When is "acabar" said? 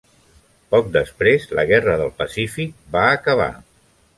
3.11-3.51